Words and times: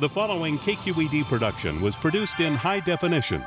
The 0.00 0.08
following 0.08 0.58
KQED 0.60 1.24
production 1.26 1.78
was 1.82 1.94
produced 1.94 2.40
in 2.40 2.54
high 2.54 2.80
definition. 2.80 3.44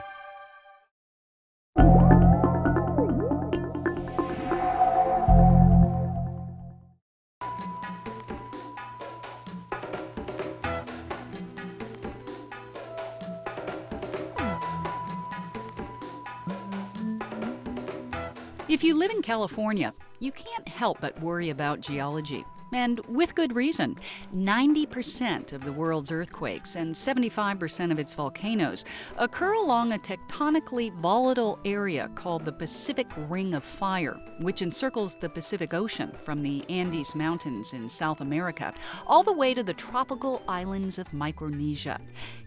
If 18.70 18.84
you 18.84 18.96
live 18.96 19.10
in 19.10 19.24
California, 19.24 19.92
you 20.20 20.32
can't 20.32 20.68
help 20.68 21.02
but 21.02 21.20
worry 21.20 21.50
about 21.50 21.80
geology. 21.80 22.46
And 22.74 23.00
with 23.08 23.36
good 23.36 23.56
reason. 23.56 23.98
90% 24.36 25.54
of 25.54 25.64
the 25.64 25.72
world's 25.72 26.12
earthquakes 26.12 26.76
and 26.76 26.96
75% 26.96 27.92
of 27.92 28.00
its 28.00 28.14
volcanoes 28.14 28.86
occur 29.18 29.54
along 29.54 29.94
a 29.94 30.00
tectonically 30.00 30.92
volatile 31.00 31.60
area 31.66 32.10
called 32.16 32.46
the 32.46 32.52
Pacific 32.52 33.08
Ring 33.30 33.54
of 33.54 33.64
Fire, 33.64 34.20
which 34.40 34.62
encircles 34.62 35.16
the 35.16 35.30
Pacific 35.30 35.74
Ocean 35.74 36.12
from 36.24 36.42
the 36.42 36.64
Andes 36.70 37.14
Mountains 37.16 37.74
in 37.74 37.88
South 37.88 38.22
America 38.22 38.74
all 39.06 39.24
the 39.24 39.34
way 39.34 39.54
to 39.54 39.64
the 39.64 39.74
tropical 39.74 40.42
islands 40.48 40.98
of 40.98 41.14
Micronesia. 41.14 42.00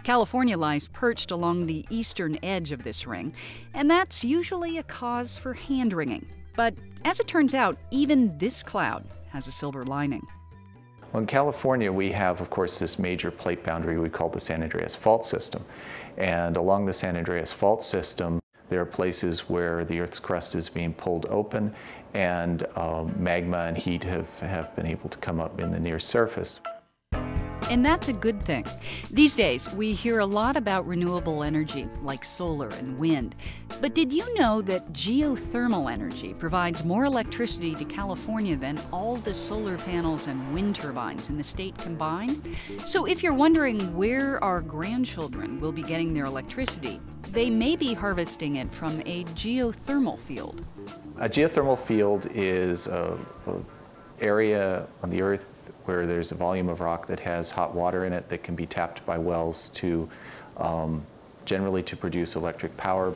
California 0.02 0.56
lies 0.56 0.88
perched 0.88 1.30
along 1.30 1.66
the 1.66 1.86
eastern 1.90 2.38
edge 2.42 2.72
of 2.72 2.82
this 2.82 3.06
ring, 3.06 3.34
and 3.74 3.90
that's 3.90 4.24
usually 4.24 4.78
a 4.78 4.82
cause 4.82 5.38
for 5.38 5.54
hand 5.54 5.92
wringing. 5.92 6.26
But 6.56 6.74
as 7.04 7.20
it 7.20 7.28
turns 7.28 7.54
out, 7.54 7.78
even 7.90 8.36
this 8.38 8.62
cloud 8.62 9.04
has 9.28 9.46
a 9.46 9.52
silver 9.52 9.84
lining. 9.84 10.26
Well, 11.12 11.20
in 11.20 11.26
California, 11.26 11.92
we 11.92 12.10
have, 12.12 12.40
of 12.40 12.50
course, 12.50 12.78
this 12.78 12.98
major 12.98 13.30
plate 13.30 13.62
boundary 13.62 13.98
we 13.98 14.08
call 14.08 14.28
the 14.28 14.40
San 14.40 14.62
Andreas 14.62 14.94
Fault 14.94 15.24
System. 15.24 15.64
And 16.16 16.56
along 16.56 16.86
the 16.86 16.92
San 16.92 17.16
Andreas 17.16 17.52
Fault 17.52 17.82
System, 17.82 18.40
there 18.68 18.80
are 18.80 18.86
places 18.86 19.48
where 19.48 19.84
the 19.84 20.00
Earth's 20.00 20.18
crust 20.18 20.54
is 20.54 20.68
being 20.68 20.92
pulled 20.92 21.26
open 21.26 21.72
and 22.14 22.66
um, 22.76 23.14
magma 23.18 23.58
and 23.58 23.76
heat 23.76 24.02
have, 24.04 24.28
have 24.40 24.74
been 24.74 24.86
able 24.86 25.08
to 25.10 25.18
come 25.18 25.38
up 25.38 25.60
in 25.60 25.70
the 25.70 25.78
near 25.78 25.98
surface. 25.98 26.60
And 27.70 27.84
that's 27.84 28.08
a 28.08 28.12
good 28.12 28.44
thing. 28.44 28.64
These 29.10 29.34
days, 29.34 29.72
we 29.72 29.92
hear 29.92 30.20
a 30.20 30.26
lot 30.26 30.56
about 30.56 30.86
renewable 30.86 31.42
energy, 31.42 31.88
like 32.00 32.24
solar 32.24 32.68
and 32.68 32.96
wind. 32.96 33.34
But 33.80 33.94
did 33.94 34.12
you 34.12 34.34
know 34.34 34.62
that 34.62 34.92
geothermal 34.92 35.92
energy 35.92 36.32
provides 36.34 36.84
more 36.84 37.06
electricity 37.06 37.74
to 37.74 37.84
California 37.84 38.56
than 38.56 38.80
all 38.92 39.16
the 39.16 39.34
solar 39.34 39.78
panels 39.78 40.28
and 40.28 40.54
wind 40.54 40.76
turbines 40.76 41.28
in 41.28 41.36
the 41.36 41.44
state 41.44 41.76
combined? 41.78 42.56
So 42.86 43.04
if 43.04 43.22
you're 43.22 43.34
wondering 43.34 43.80
where 43.96 44.42
our 44.44 44.60
grandchildren 44.60 45.58
will 45.60 45.72
be 45.72 45.82
getting 45.82 46.14
their 46.14 46.26
electricity, 46.26 47.00
they 47.32 47.50
may 47.50 47.74
be 47.74 47.94
harvesting 47.94 48.56
it 48.56 48.72
from 48.72 49.02
a 49.06 49.24
geothermal 49.34 50.20
field. 50.20 50.64
A 51.18 51.28
geothermal 51.28 51.78
field 51.78 52.28
is 52.32 52.86
a, 52.86 53.18
a 53.48 53.54
area 54.20 54.86
on 55.02 55.10
the 55.10 55.20
Earth 55.20 55.44
where 55.86 56.06
there's 56.06 56.32
a 56.32 56.34
volume 56.34 56.68
of 56.68 56.80
rock 56.80 57.06
that 57.06 57.20
has 57.20 57.50
hot 57.50 57.74
water 57.74 58.04
in 58.04 58.12
it 58.12 58.28
that 58.28 58.42
can 58.42 58.54
be 58.54 58.66
tapped 58.66 59.04
by 59.06 59.18
wells 59.18 59.70
to 59.70 60.08
um, 60.56 61.04
generally 61.44 61.82
to 61.84 61.96
produce 61.96 62.36
electric 62.36 62.76
power. 62.76 63.14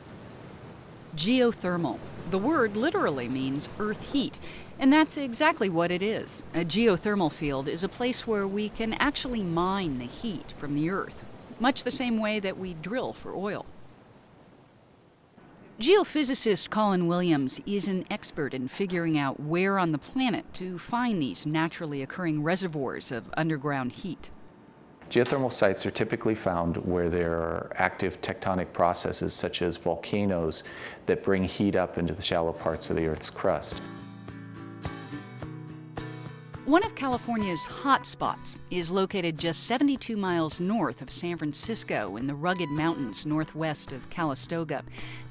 Geothermal. 1.15 1.99
The 2.29 2.37
word 2.37 2.77
literally 2.77 3.27
means 3.27 3.67
earth 3.79 4.13
heat, 4.13 4.37
and 4.79 4.93
that's 4.93 5.17
exactly 5.17 5.69
what 5.69 5.91
it 5.91 6.01
is. 6.01 6.43
A 6.53 6.63
geothermal 6.63 7.31
field 7.31 7.67
is 7.67 7.83
a 7.83 7.89
place 7.89 8.25
where 8.25 8.47
we 8.47 8.69
can 8.69 8.93
actually 8.93 9.43
mine 9.43 9.99
the 9.99 10.05
heat 10.05 10.53
from 10.57 10.73
the 10.73 10.89
earth, 10.89 11.25
much 11.59 11.83
the 11.83 11.91
same 11.91 12.19
way 12.19 12.39
that 12.39 12.57
we 12.57 12.73
drill 12.75 13.11
for 13.11 13.35
oil. 13.35 13.65
Geophysicist 15.81 16.69
Colin 16.69 17.07
Williams 17.07 17.59
is 17.65 17.87
an 17.87 18.05
expert 18.11 18.53
in 18.53 18.67
figuring 18.67 19.17
out 19.17 19.39
where 19.39 19.79
on 19.79 19.91
the 19.91 19.97
planet 19.97 20.45
to 20.53 20.77
find 20.77 21.19
these 21.19 21.47
naturally 21.47 22.03
occurring 22.03 22.43
reservoirs 22.43 23.11
of 23.11 23.31
underground 23.35 23.91
heat. 23.91 24.29
Geothermal 25.09 25.51
sites 25.51 25.83
are 25.87 25.89
typically 25.89 26.35
found 26.35 26.77
where 26.77 27.09
there 27.09 27.33
are 27.33 27.71
active 27.77 28.21
tectonic 28.21 28.71
processes 28.73 29.33
such 29.33 29.63
as 29.63 29.77
volcanoes 29.77 30.61
that 31.07 31.23
bring 31.23 31.45
heat 31.45 31.75
up 31.75 31.97
into 31.97 32.13
the 32.13 32.21
shallow 32.21 32.53
parts 32.53 32.91
of 32.91 32.95
the 32.95 33.07
Earth's 33.07 33.31
crust. 33.31 33.81
One 36.71 36.85
of 36.85 36.95
California's 36.95 37.65
hot 37.65 38.05
spots 38.05 38.57
is 38.69 38.89
located 38.89 39.37
just 39.37 39.65
72 39.65 40.15
miles 40.15 40.61
north 40.61 41.01
of 41.01 41.11
San 41.11 41.37
Francisco 41.37 42.15
in 42.15 42.27
the 42.27 42.33
rugged 42.33 42.69
mountains 42.69 43.25
northwest 43.25 43.91
of 43.91 44.09
Calistoga. 44.09 44.81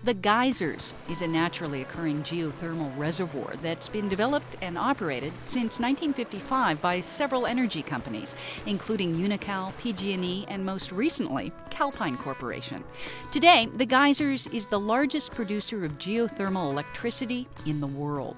The 0.04 0.12
Geysers 0.12 0.92
is 1.08 1.22
a 1.22 1.26
naturally 1.26 1.80
occurring 1.80 2.24
geothermal 2.24 2.92
reservoir 2.98 3.54
that's 3.62 3.88
been 3.88 4.06
developed 4.06 4.56
and 4.60 4.76
operated 4.76 5.32
since 5.46 5.80
1955 5.80 6.82
by 6.82 7.00
several 7.00 7.46
energy 7.46 7.82
companies, 7.82 8.34
including 8.66 9.14
Unocal, 9.14 9.72
PG&E, 9.78 10.44
and 10.46 10.62
most 10.62 10.92
recently, 10.92 11.52
Calpine 11.70 12.18
Corporation. 12.18 12.84
Today, 13.30 13.66
the 13.76 13.86
Geysers 13.86 14.46
is 14.48 14.66
the 14.66 14.78
largest 14.78 15.30
producer 15.30 15.86
of 15.86 15.96
geothermal 15.96 16.70
electricity 16.70 17.48
in 17.64 17.80
the 17.80 17.86
world. 17.86 18.36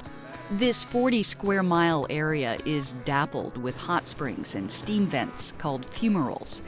This 0.58 0.84
40 0.84 1.22
square 1.22 1.62
mile 1.62 2.06
area 2.10 2.58
is 2.66 2.92
dappled 3.06 3.56
with 3.56 3.74
hot 3.74 4.06
springs 4.06 4.54
and 4.54 4.70
steam 4.70 5.06
vents 5.06 5.54
called 5.56 5.86
fumaroles. 5.86 6.60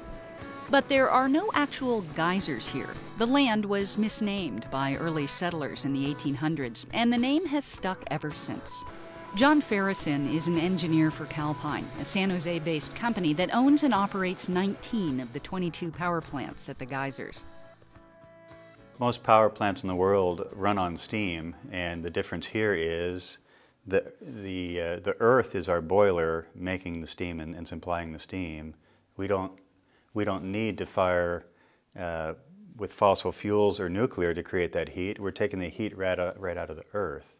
But 0.71 0.89
there 0.89 1.11
are 1.11 1.29
no 1.29 1.51
actual 1.53 2.01
geysers 2.17 2.67
here. 2.67 2.89
The 3.19 3.27
land 3.27 3.67
was 3.67 3.99
misnamed 3.99 4.71
by 4.71 4.97
early 4.97 5.27
settlers 5.27 5.85
in 5.85 5.93
the 5.93 6.15
1800s, 6.15 6.87
and 6.95 7.13
the 7.13 7.19
name 7.19 7.45
has 7.45 7.67
stuck 7.67 8.03
ever 8.11 8.31
since. 8.31 8.83
John 9.37 9.61
Farrison 9.61 10.35
is 10.35 10.49
an 10.49 10.59
engineer 10.59 11.11
for 11.11 11.27
Calpine, 11.27 11.87
a 12.01 12.07
San 12.07 12.31
Jose 12.31 12.61
based 12.61 12.97
company 12.97 13.35
that 13.35 13.55
owns 13.55 13.83
and 13.83 13.93
operates 13.93 14.49
19 14.49 15.21
of 15.21 15.31
the 15.35 15.41
22 15.41 15.91
power 15.91 16.23
plants 16.23 16.71
at 16.71 16.79
the 16.79 16.87
geysers. 16.87 17.45
Most 18.99 19.23
power 19.23 19.51
plants 19.51 19.83
in 19.83 19.89
the 19.89 19.95
world 19.95 20.49
run 20.55 20.79
on 20.79 20.97
steam, 20.97 21.55
and 21.71 22.03
the 22.03 22.11
difference 22.11 22.47
here 22.47 22.73
is 22.73 23.41
the, 23.87 24.13
the, 24.21 24.81
uh, 24.81 25.01
the 25.01 25.17
earth 25.21 25.55
is 25.55 25.69
our 25.69 25.81
boiler 25.81 26.47
making 26.55 27.01
the 27.01 27.07
steam 27.07 27.41
and, 27.41 27.55
and, 27.55 27.69
supplying 27.69 28.13
the 28.13 28.19
steam. 28.19 28.75
We 29.17 29.27
don't, 29.27 29.53
we 30.15 30.25
don't 30.25 30.45
need 30.45 30.79
to 30.79 30.87
fire 30.87 31.47
uh, 31.99 32.35
with 32.77 32.93
fossil 32.93 33.31
fuels 33.31 33.79
or 33.79 33.89
nuclear 33.89 34.35
to 34.35 34.43
create 34.43 34.73
that 34.73 34.91
heat. 34.91 35.21
We're 35.21 35.31
taking 35.31 35.61
the 35.61 35.69
heat 35.69 35.97
right 35.97 36.19
out, 36.19 36.41
right 36.41 36.57
out 36.57 36.71
of 36.71 36.77
the 36.77 36.85
earth. 36.95 37.39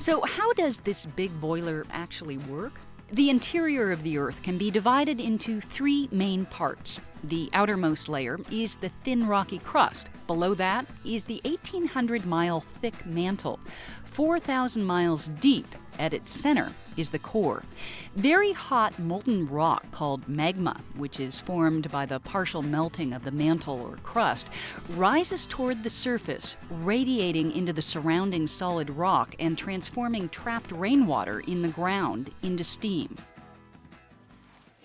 So, 0.00 0.22
how 0.22 0.54
does 0.54 0.78
this 0.78 1.04
big 1.04 1.38
boiler 1.42 1.84
actually 1.90 2.38
work? 2.38 2.80
The 3.12 3.28
interior 3.28 3.90
of 3.90 4.02
the 4.02 4.16
Earth 4.16 4.40
can 4.42 4.56
be 4.56 4.70
divided 4.70 5.20
into 5.20 5.60
three 5.60 6.08
main 6.10 6.46
parts. 6.46 7.00
The 7.24 7.50
outermost 7.52 8.08
layer 8.08 8.38
is 8.50 8.78
the 8.78 8.88
thin 9.04 9.26
rocky 9.26 9.58
crust. 9.58 10.08
Below 10.26 10.54
that 10.54 10.86
is 11.04 11.24
the 11.24 11.40
1,800 11.44 12.24
mile 12.24 12.60
thick 12.60 13.04
mantle. 13.04 13.60
4,000 14.04 14.82
miles 14.82 15.28
deep 15.28 15.74
at 15.98 16.14
its 16.14 16.32
center 16.32 16.72
is 16.96 17.10
the 17.10 17.18
core. 17.18 17.62
Very 18.16 18.52
hot 18.52 18.98
molten 18.98 19.46
rock 19.48 19.90
called 19.90 20.28
magma, 20.28 20.80
which 20.96 21.20
is 21.20 21.38
formed 21.38 21.90
by 21.90 22.06
the 22.06 22.20
partial 22.20 22.62
melting 22.62 23.12
of 23.12 23.22
the 23.24 23.30
mantle 23.30 23.80
or 23.80 23.96
crust, 23.96 24.48
rises 24.90 25.46
toward 25.46 25.82
the 25.82 25.90
surface, 25.90 26.56
radiating 26.70 27.52
into 27.52 27.72
the 27.72 27.82
surrounding 27.82 28.46
solid 28.46 28.90
rock 28.90 29.34
and 29.38 29.58
transforming 29.58 30.28
trapped 30.28 30.72
rainwater 30.72 31.40
in 31.40 31.62
the 31.62 31.68
ground 31.68 32.30
into 32.42 32.64
steam. 32.64 33.16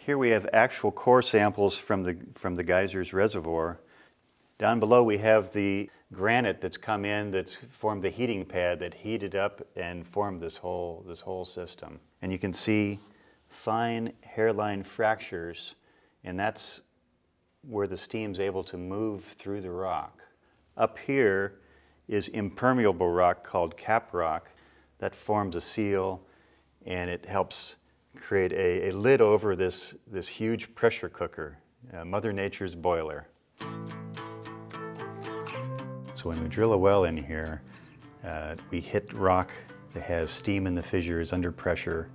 Here 0.05 0.19
we 0.19 0.29
have 0.29 0.47
actual 0.53 0.91
core 0.91 1.23
samples 1.23 1.75
from 1.75 2.03
the, 2.03 2.15
from 2.33 2.53
the 2.53 2.63
geysers 2.63 3.12
reservoir. 3.12 3.80
Down 4.59 4.80
below 4.80 5.01
we 5.01 5.18
have 5.18 5.50
the 5.50 5.89
granite 6.13 6.62
that's 6.62 6.77
come 6.77 7.06
in 7.06 7.31
that's 7.31 7.56
formed 7.71 8.03
the 8.03 8.12
heating 8.12 8.45
pad 8.45 8.77
that 8.81 8.94
heated 8.94 9.33
up 9.33 9.65
and 9.75 10.06
formed 10.06 10.41
this 10.41 10.57
whole, 10.57 11.03
this 11.07 11.21
whole 11.21 11.44
system. 11.44 12.00
And 12.21 12.31
you 12.31 12.38
can 12.38 12.53
see 12.53 13.00
fine 13.47 14.13
hairline 14.21 14.83
fractures, 14.83 15.74
and 16.24 16.39
that's 16.39 16.81
where 17.68 17.88
the 17.88 17.97
steam's 17.97 18.39
able 18.39 18.63
to 18.65 18.77
move 18.77 19.24
through 19.24 19.62
the 19.62 19.71
rock. 19.71 20.21
Up 20.77 21.00
here 21.00 21.62
is 22.07 22.27
impermeable 22.27 23.09
rock 23.09 23.44
called 23.44 23.75
cap 23.75 24.13
rock 24.13 24.51
that 25.00 25.15
forms 25.15 25.56
a 25.56 25.62
seal 25.62 26.21
and 26.85 27.09
it 27.09 27.25
helps 27.25 27.77
create 28.15 28.51
a, 28.53 28.89
a 28.89 28.91
lid 28.91 29.21
over 29.21 29.56
this, 29.56 29.95
this 30.07 30.27
huge 30.27 30.73
pressure 30.75 31.09
cooker, 31.09 31.57
uh, 31.94 32.06
Mother 32.06 32.33
Nature's 32.33 32.75
boiler. 32.75 33.27
So 36.13 36.29
when 36.29 36.41
we 36.41 36.47
drill 36.50 36.73
a 36.73 36.77
well 36.77 37.03
in 37.03 37.17
here, 37.17 37.62
uh, 38.23 38.56
we 38.71 38.79
hit 38.79 39.12
rock 39.13 39.51
that 39.94 40.03
has 40.03 40.31
steam 40.31 40.65
in 40.65 40.75
the 40.75 40.83
fissures 40.83 41.33
under 41.33 41.51
pressure. 41.51 42.09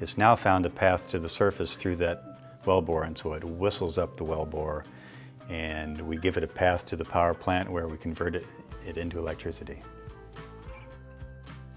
It's 0.00 0.18
now 0.18 0.36
found 0.36 0.66
a 0.66 0.70
path 0.70 1.08
to 1.10 1.18
the 1.18 1.28
surface 1.28 1.76
through 1.76 1.96
that 1.96 2.62
wellbore, 2.64 3.06
and 3.06 3.16
so 3.16 3.32
it 3.34 3.44
whistles 3.44 3.96
up 3.98 4.16
the 4.16 4.24
wellbore, 4.24 4.84
and 5.48 6.00
we 6.00 6.16
give 6.16 6.36
it 6.36 6.42
a 6.42 6.48
path 6.48 6.84
to 6.86 6.96
the 6.96 7.04
power 7.04 7.34
plant 7.34 7.70
where 7.70 7.86
we 7.88 7.96
convert 7.96 8.34
it, 8.34 8.46
it 8.86 8.96
into 8.96 9.18
electricity. 9.18 9.82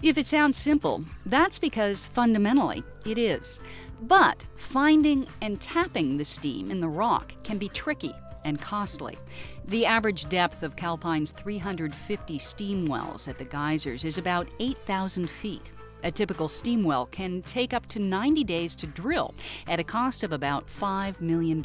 If 0.00 0.16
it 0.16 0.26
sounds 0.26 0.56
simple, 0.56 1.04
that's 1.26 1.58
because 1.58 2.06
fundamentally 2.06 2.84
it 3.04 3.18
is. 3.18 3.58
But 4.02 4.44
finding 4.54 5.26
and 5.42 5.60
tapping 5.60 6.16
the 6.16 6.24
steam 6.24 6.70
in 6.70 6.78
the 6.78 6.88
rock 6.88 7.32
can 7.42 7.58
be 7.58 7.68
tricky 7.68 8.14
and 8.44 8.60
costly. 8.60 9.18
The 9.66 9.86
average 9.86 10.28
depth 10.28 10.62
of 10.62 10.76
Calpine's 10.76 11.32
350 11.32 12.38
steam 12.38 12.86
wells 12.86 13.26
at 13.26 13.38
the 13.38 13.44
geysers 13.44 14.04
is 14.04 14.18
about 14.18 14.46
8,000 14.60 15.28
feet. 15.28 15.72
A 16.04 16.12
typical 16.12 16.48
steam 16.48 16.84
well 16.84 17.06
can 17.06 17.42
take 17.42 17.74
up 17.74 17.86
to 17.86 17.98
90 17.98 18.44
days 18.44 18.76
to 18.76 18.86
drill 18.86 19.34
at 19.66 19.80
a 19.80 19.84
cost 19.84 20.22
of 20.22 20.30
about 20.30 20.68
$5 20.68 21.20
million. 21.20 21.60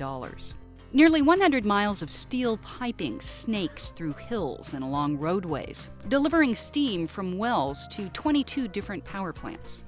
Nearly 0.95 1.23
100 1.23 1.65
miles 1.65 2.03
of 2.03 2.11
steel 2.11 2.57
piping 2.57 3.19
snakes 3.19 3.89
through 3.89 4.13
hills 4.13 4.75
and 4.75 4.83
along 4.83 5.17
roadways, 5.17 5.89
delivering 6.07 6.53
steam 6.53 7.07
from 7.07 7.39
wells 7.39 7.87
to 7.87 8.09
22 8.09 8.67
different 8.67 9.03
power 9.03 9.33
plants. 9.33 9.83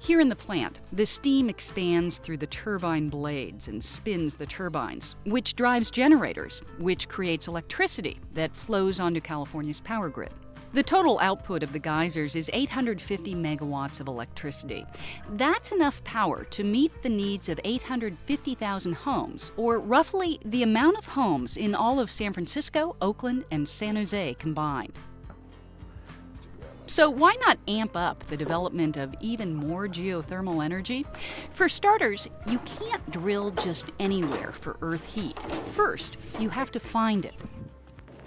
Here 0.00 0.20
in 0.20 0.28
the 0.28 0.34
plant, 0.34 0.80
the 0.90 1.06
steam 1.06 1.48
expands 1.48 2.18
through 2.18 2.38
the 2.38 2.46
turbine 2.48 3.08
blades 3.08 3.68
and 3.68 3.82
spins 3.82 4.34
the 4.34 4.46
turbines, 4.46 5.14
which 5.26 5.54
drives 5.54 5.92
generators, 5.92 6.60
which 6.78 7.08
creates 7.08 7.46
electricity 7.46 8.18
that 8.34 8.56
flows 8.56 8.98
onto 8.98 9.20
California's 9.20 9.80
power 9.80 10.08
grid. 10.08 10.34
The 10.76 10.82
total 10.82 11.18
output 11.20 11.62
of 11.62 11.72
the 11.72 11.78
geysers 11.78 12.36
is 12.36 12.50
850 12.52 13.34
megawatts 13.34 13.98
of 13.98 14.08
electricity. 14.08 14.84
That's 15.30 15.72
enough 15.72 16.04
power 16.04 16.44
to 16.44 16.64
meet 16.64 17.02
the 17.02 17.08
needs 17.08 17.48
of 17.48 17.58
850,000 17.64 18.92
homes, 18.92 19.52
or 19.56 19.78
roughly 19.78 20.38
the 20.44 20.62
amount 20.62 20.98
of 20.98 21.06
homes 21.06 21.56
in 21.56 21.74
all 21.74 21.98
of 21.98 22.10
San 22.10 22.34
Francisco, 22.34 22.94
Oakland, 23.00 23.46
and 23.50 23.66
San 23.66 23.96
Jose 23.96 24.34
combined. 24.34 24.92
So, 26.88 27.08
why 27.08 27.36
not 27.40 27.58
amp 27.66 27.96
up 27.96 28.26
the 28.26 28.36
development 28.36 28.98
of 28.98 29.14
even 29.20 29.54
more 29.54 29.88
geothermal 29.88 30.62
energy? 30.62 31.06
For 31.54 31.70
starters, 31.70 32.28
you 32.46 32.58
can't 32.58 33.10
drill 33.10 33.50
just 33.50 33.86
anywhere 33.98 34.52
for 34.52 34.76
Earth 34.82 35.06
heat. 35.06 35.38
First, 35.74 36.18
you 36.38 36.50
have 36.50 36.70
to 36.72 36.80
find 36.80 37.24
it. 37.24 37.34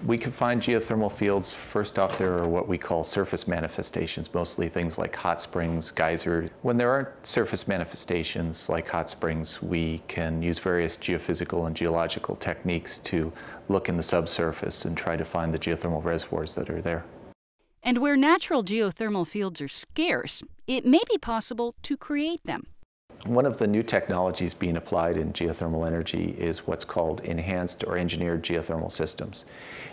We 0.05 0.17
can 0.17 0.31
find 0.31 0.61
geothermal 0.61 1.11
fields. 1.11 1.51
First 1.51 1.99
off, 1.99 2.17
there 2.17 2.37
are 2.37 2.47
what 2.47 2.69
we 2.69 2.77
call 2.77 3.03
surface 3.03 3.47
manifestations, 3.47 4.33
mostly 4.33 4.69
things 4.69 4.97
like 4.97 5.13
hot 5.13 5.41
springs, 5.41 5.91
geysers. 5.91 6.49
When 6.61 6.77
there 6.77 6.89
aren't 6.89 7.27
surface 7.27 7.67
manifestations 7.67 8.69
like 8.69 8.89
hot 8.89 9.09
springs, 9.09 9.61
we 9.61 10.01
can 10.07 10.41
use 10.41 10.57
various 10.57 10.95
geophysical 10.95 11.67
and 11.67 11.75
geological 11.75 12.37
techniques 12.37 12.99
to 12.99 13.33
look 13.67 13.89
in 13.89 13.97
the 13.97 14.03
subsurface 14.03 14.85
and 14.85 14.95
try 14.95 15.17
to 15.17 15.25
find 15.25 15.53
the 15.53 15.59
geothermal 15.59 16.03
reservoirs 16.03 16.53
that 16.53 16.69
are 16.69 16.81
there. 16.81 17.03
And 17.83 17.97
where 17.99 18.15
natural 18.15 18.63
geothermal 18.63 19.27
fields 19.27 19.59
are 19.59 19.67
scarce, 19.67 20.43
it 20.65 20.85
may 20.85 21.01
be 21.09 21.17
possible 21.17 21.75
to 21.83 21.97
create 21.97 22.43
them. 22.45 22.67
One 23.25 23.45
of 23.45 23.57
the 23.57 23.67
new 23.67 23.83
technologies 23.83 24.53
being 24.53 24.77
applied 24.77 25.17
in 25.17 25.33
geothermal 25.33 25.85
energy 25.85 26.35
is 26.39 26.65
what's 26.65 26.85
called 26.85 27.19
enhanced 27.21 27.83
or 27.83 27.97
engineered 27.97 28.43
geothermal 28.43 28.91
systems. 28.91 29.43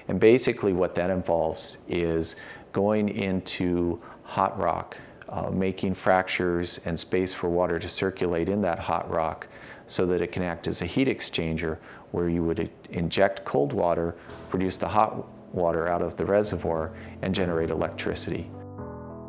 And 0.06 0.20
basically 0.20 0.72
what 0.72 0.94
that 0.94 1.10
involves 1.10 1.78
is 1.88 2.36
going 2.72 3.08
into 3.08 4.00
hot 4.22 4.56
rock, 4.58 4.96
uh, 5.28 5.50
making 5.50 5.94
fractures 5.94 6.78
and 6.84 6.98
space 6.98 7.32
for 7.32 7.48
water 7.48 7.80
to 7.80 7.88
circulate 7.88 8.48
in 8.48 8.62
that 8.62 8.78
hot 8.78 9.10
rock 9.10 9.48
so 9.88 10.06
that 10.06 10.20
it 10.20 10.30
can 10.30 10.44
act 10.44 10.68
as 10.68 10.82
a 10.82 10.86
heat 10.86 11.08
exchanger 11.08 11.78
where 12.12 12.28
you 12.28 12.44
would 12.44 12.70
inject 12.90 13.44
cold 13.44 13.72
water, 13.72 14.14
produce 14.50 14.76
the 14.76 14.88
hot 14.88 15.26
water 15.52 15.88
out 15.88 16.02
of 16.02 16.16
the 16.16 16.24
reservoir, 16.24 16.92
and 17.22 17.34
generate 17.34 17.70
electricity. 17.70 18.48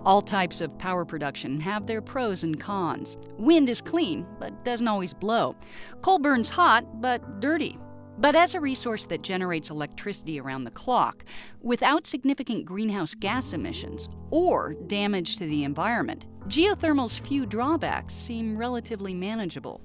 All 0.07 0.21
types 0.21 0.61
of 0.61 0.77
power 0.77 1.03
production 1.03 1.59
have 1.59 1.85
their 1.85 2.01
pros 2.01 2.45
and 2.45 2.57
cons. 2.57 3.17
Wind 3.37 3.69
is 3.69 3.81
clean, 3.81 4.25
but 4.39 4.63
doesn't 4.63 4.87
always 4.87 5.13
blow. 5.13 5.57
Coal 6.01 6.17
burns 6.17 6.49
hot, 6.49 7.01
but 7.01 7.41
dirty. 7.41 7.77
But 8.17 8.33
as 8.33 8.55
a 8.55 8.61
resource 8.61 9.05
that 9.07 9.21
generates 9.21 9.69
electricity 9.69 10.39
around 10.39 10.63
the 10.63 10.71
clock, 10.71 11.25
without 11.61 12.07
significant 12.07 12.63
greenhouse 12.63 13.15
gas 13.15 13.51
emissions 13.51 14.07
or 14.31 14.75
damage 14.87 15.35
to 15.35 15.45
the 15.45 15.65
environment, 15.65 16.25
geothermal's 16.47 17.17
few 17.17 17.45
drawbacks 17.45 18.13
seem 18.13 18.57
relatively 18.57 19.13
manageable. 19.13 19.81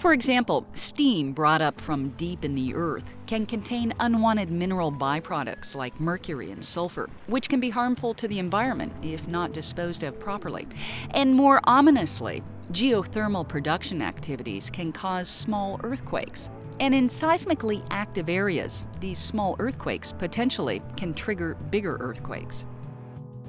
For 0.00 0.14
example, 0.14 0.66
steam 0.72 1.32
brought 1.32 1.60
up 1.60 1.78
from 1.78 2.08
deep 2.16 2.42
in 2.42 2.54
the 2.54 2.74
earth 2.74 3.04
can 3.26 3.44
contain 3.44 3.92
unwanted 4.00 4.50
mineral 4.50 4.90
byproducts 4.90 5.74
like 5.74 6.00
mercury 6.00 6.50
and 6.52 6.64
sulfur, 6.64 7.10
which 7.26 7.50
can 7.50 7.60
be 7.60 7.68
harmful 7.68 8.14
to 8.14 8.26
the 8.26 8.38
environment 8.38 8.94
if 9.02 9.28
not 9.28 9.52
disposed 9.52 10.02
of 10.02 10.18
properly. 10.18 10.66
And 11.10 11.34
more 11.34 11.60
ominously, 11.64 12.42
geothermal 12.72 13.46
production 13.46 14.00
activities 14.00 14.70
can 14.70 14.90
cause 14.90 15.28
small 15.28 15.78
earthquakes. 15.84 16.48
And 16.80 16.94
in 16.94 17.08
seismically 17.08 17.86
active 17.90 18.30
areas, 18.30 18.86
these 19.00 19.18
small 19.18 19.54
earthquakes 19.58 20.12
potentially 20.12 20.80
can 20.96 21.12
trigger 21.12 21.56
bigger 21.70 21.98
earthquakes. 22.00 22.64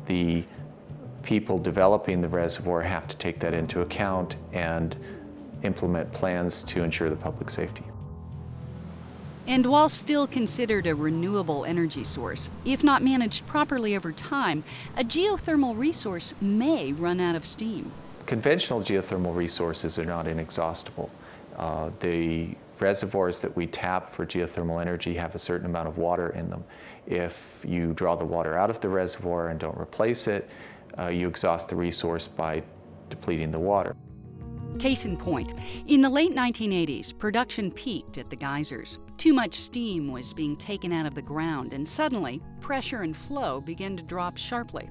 The 0.06 0.44
people 1.24 1.60
developing 1.60 2.20
the 2.20 2.28
reservoir 2.28 2.82
have 2.82 3.08
to 3.08 3.16
take 3.16 3.40
that 3.40 3.54
into 3.54 3.80
account 3.80 4.36
and 4.52 4.98
implement 5.64 6.12
plans 6.14 6.64
to 6.64 6.84
ensure 6.84 7.10
the 7.10 7.16
public 7.16 7.50
safety. 7.50 7.84
And 9.48 9.66
while 9.66 9.90
still 9.90 10.28
considered 10.28 10.86
a 10.86 10.94
renewable 10.94 11.66
energy 11.66 12.04
source, 12.04 12.50
if 12.64 12.84
not 12.84 13.02
managed 13.02 13.46
properly 13.48 13.96
over 13.96 14.12
time, 14.12 14.64
a 14.96 15.04
geothermal 15.04 15.78
resource 15.78 16.34
may 16.40 16.94
run 16.94 17.20
out 17.20 17.36
of 17.36 17.46
steam. 17.46 17.92
Conventional 18.28 18.82
geothermal 18.82 19.36
resources 19.36 19.98
are 19.98 20.06
not 20.06 20.28
inexhaustible. 20.28 21.10
Uh, 21.58 21.90
the 22.00 22.50
reservoirs 22.80 23.40
that 23.40 23.56
we 23.56 23.68
tap 23.68 24.14
for 24.14 24.26
geothermal 24.26 24.82
energy 24.82 25.16
have 25.16 25.36
a 25.36 25.40
certain 25.40 25.66
amount 25.66 25.88
of 25.88 25.98
water 25.98 26.30
in 26.30 26.50
them. 26.50 26.64
If 27.08 27.64
you 27.68 27.94
draw 27.94 28.16
the 28.16 28.26
water 28.26 28.58
out 28.58 28.70
of 28.70 28.80
the 28.80 28.90
reservoir 28.90 29.50
and 29.50 29.60
don't 29.60 29.78
replace 29.78 30.28
it, 30.28 30.50
uh, 30.98 31.08
you 31.08 31.28
exhaust 31.28 31.70
the 31.70 31.76
resource 31.76 32.28
by 32.28 32.64
depleting 33.10 33.52
the 33.52 33.60
water. 33.60 33.96
Case 34.80 35.06
in 35.06 35.18
point, 35.18 35.54
in 35.86 36.02
the 36.02 36.10
late 36.10 36.32
1980s, 36.32 37.18
production 37.18 37.72
peaked 37.72 38.18
at 38.18 38.30
the 38.30 38.36
geysers. 38.36 38.98
Too 39.18 39.34
much 39.34 39.60
steam 39.60 40.12
was 40.12 40.34
being 40.34 40.56
taken 40.56 40.92
out 40.92 41.06
of 41.06 41.14
the 41.14 41.22
ground, 41.22 41.74
and 41.74 41.88
suddenly, 41.88 42.42
pressure 42.60 43.02
and 43.02 43.16
flow 43.16 43.62
began 43.62 43.96
to 43.98 44.04
drop 44.04 44.38
sharply. 44.38 44.90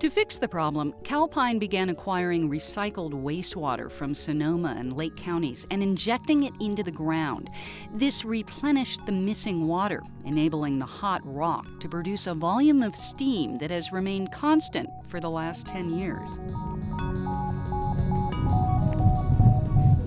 To 0.00 0.10
fix 0.10 0.38
the 0.38 0.46
problem, 0.46 0.94
Calpine 1.02 1.58
began 1.58 1.88
acquiring 1.88 2.48
recycled 2.48 3.14
wastewater 3.14 3.90
from 3.90 4.14
Sonoma 4.14 4.76
and 4.78 4.92
Lake 4.92 5.16
counties 5.16 5.66
and 5.72 5.82
injecting 5.82 6.44
it 6.44 6.52
into 6.60 6.84
the 6.84 6.92
ground. 6.92 7.50
This 7.94 8.24
replenished 8.24 9.04
the 9.06 9.12
missing 9.12 9.66
water, 9.66 10.02
enabling 10.24 10.78
the 10.78 10.86
hot 10.86 11.20
rock 11.24 11.66
to 11.80 11.88
produce 11.88 12.28
a 12.28 12.34
volume 12.34 12.80
of 12.82 12.94
steam 12.94 13.56
that 13.56 13.72
has 13.72 13.90
remained 13.90 14.30
constant 14.30 14.88
for 15.08 15.18
the 15.18 15.30
last 15.30 15.66
10 15.66 15.90
years. 15.90 16.38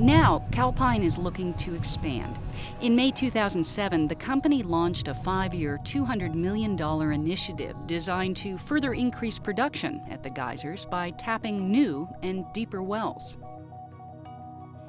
Now, 0.01 0.43
Calpine 0.51 1.03
is 1.03 1.20
looking 1.20 1.53
to 1.53 1.75
expand. 1.75 2.39
In 2.81 2.96
May 2.96 3.12
2007, 3.12 4.08
the 4.08 4.15
company 4.15 4.63
launched 4.63 5.08
a 5.08 5.13
five 5.13 5.53
year, 5.53 5.79
$200 5.84 6.34
million 6.34 6.75
initiative 7.13 7.75
designed 7.86 8.36
to 8.38 8.58
further 8.58 8.96
increase 8.96 9.38
production 9.38 10.01
at 10.10 10.24
the 10.24 10.31
geysers 10.31 10.86
by 10.86 11.12
tapping 11.12 11.70
new 11.70 12.10
and 12.24 12.46
deeper 12.51 12.81
wells. 12.81 13.38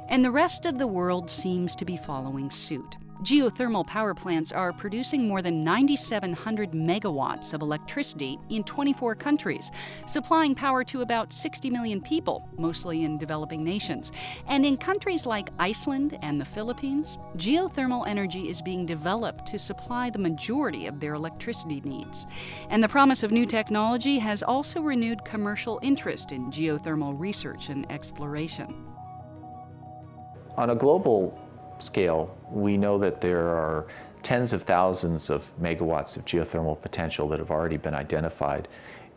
And 0.09 0.25
the 0.25 0.31
rest 0.31 0.65
of 0.65 0.79
the 0.79 0.87
world 0.87 1.29
seems 1.29 1.77
to 1.77 1.85
be 1.85 1.99
following 1.99 2.51
suit. 2.51 2.97
Geothermal 3.23 3.87
power 3.87 4.15
plants 4.15 4.51
are 4.51 4.73
producing 4.73 5.29
more 5.29 5.43
than 5.43 5.63
9,700 5.63 6.73
megawatts 6.73 7.55
of 7.55 7.63
electricity 7.63 8.37
in 8.51 8.65
24 8.65 9.15
countries, 9.15 9.71
supplying 10.07 10.57
power 10.57 10.83
to 10.83 11.03
about 11.03 11.33
60 11.33 11.71
million 11.71 12.01
people, 12.01 12.49
mostly 12.59 13.05
in 13.05 13.19
developing 13.19 13.63
nations. 13.63 14.11
And 14.49 14.67
in 14.67 14.77
countries 14.77 15.25
like 15.25 15.51
Iceland 15.61 16.19
and 16.23 16.41
the 16.41 16.45
Philippines, 16.45 17.17
geothermal 17.37 18.09
energy 18.09 18.49
is 18.49 18.61
being 18.61 18.87
developed 18.87 19.47
to 19.47 19.59
supply 19.59 20.11
the 20.11 20.19
majority 20.19 20.87
of 20.87 20.99
their 20.99 21.15
electricity 21.15 21.81
needs. 21.85 22.27
And 22.71 22.83
the 22.83 22.89
promise 22.89 23.23
of 23.23 23.31
new 23.31 23.47
technology 23.47 24.19
has 24.19 24.43
also 24.43 24.81
renewed 24.81 25.25
commercial 25.25 25.79
interest 25.81 26.33
in 26.33 26.51
geothermal 26.51 27.15
research 27.17 27.69
and 27.69 27.89
exploration. 27.89 28.85
On 30.57 30.71
a 30.71 30.75
global 30.75 31.39
scale, 31.83 32.37
we 32.51 32.77
know 32.77 32.99
that 32.99 33.21
there 33.21 33.49
are 33.49 33.87
tens 34.23 34.53
of 34.53 34.63
thousands 34.63 35.31
of 35.31 35.51
megawatts 35.61 36.17
of 36.17 36.25
geothermal 36.25 36.81
potential 36.81 37.29
that 37.29 37.39
have 37.39 37.51
already 37.51 37.77
been 37.77 37.95
identified 37.95 38.69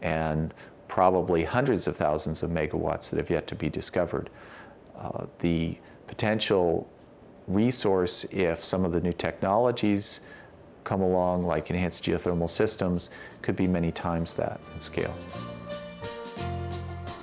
and 0.01 0.53
probably 0.87 1.43
hundreds 1.43 1.87
of 1.87 1.95
thousands 1.95 2.43
of 2.43 2.49
megawatts 2.49 3.09
that 3.09 3.17
have 3.17 3.29
yet 3.29 3.47
to 3.47 3.55
be 3.55 3.69
discovered. 3.69 4.29
uh, 4.97 5.25
the 5.39 5.77
potential 6.07 6.87
resource 7.47 8.25
if 8.31 8.63
some 8.63 8.85
of 8.85 8.91
the 8.91 8.99
new 8.99 9.13
technologies 9.13 10.21
come 10.83 11.01
along, 11.01 11.45
like 11.45 11.69
enhanced 11.69 12.03
geothermal 12.03 12.49
systems, 12.49 13.09
could 13.41 13.55
be 13.55 13.67
many 13.67 13.91
times 13.91 14.33
that 14.33 14.59
in 14.73 14.81
scale. 14.81 15.13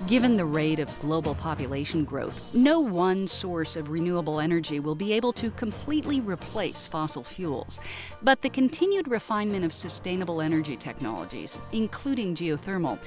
Given 0.09 0.37
the 0.37 0.45
rate 0.45 0.81
of 0.81 0.91
global 0.99 1.37
population 1.37 2.05
growth, 2.05 2.53
no 2.57 2.81
one 2.81 3.29
source 3.29 3.77
of 3.77 3.89
renewable 3.89 4.41
energy 4.41 4.81
will 4.81 4.97
be 4.97 5.13
able 5.13 5.33
to 5.35 5.53
completely 5.53 6.19
replace 6.21 6.89
fossil 6.89 7.23
fuels. 7.23 7.79
But 8.21 8.43
the 8.43 8.51
continued 8.51 9.07
refinement 9.07 9.65
of 9.65 9.73
sustainable 9.73 10.41
energy 10.41 10.77
technologies, 10.77 11.61
including 11.71 12.35
geothermal, 12.35 12.99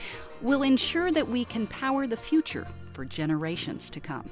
will 0.42 0.64
ensure 0.64 1.12
that 1.12 1.28
we 1.28 1.44
can 1.44 1.68
power 1.68 2.08
the 2.08 2.16
future 2.16 2.66
for 2.94 3.04
generations 3.04 3.90
to 3.90 4.00
come. 4.00 4.30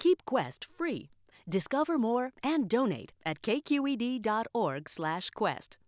Keep 0.00 0.24
Quest 0.24 0.64
free. 0.64 1.10
Discover 1.48 1.98
more 1.98 2.32
and 2.42 2.68
donate 2.68 3.12
at 3.24 3.42
kqed.org/quest. 3.42 5.78